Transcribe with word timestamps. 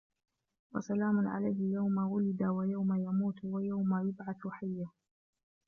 وَسَلَامٌ 0.75 1.27
عَلَيْهِ 1.27 1.73
يَوْمَ 1.73 1.97
وُلِدَ 1.97 2.43
وَيَوْمَ 2.43 2.95
يَمُوتُ 2.95 3.35
وَيَوْمَ 3.43 4.07
يُبْعَثُ 4.09 4.47
حَيًّا 4.51 4.89